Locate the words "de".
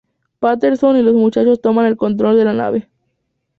2.35-2.45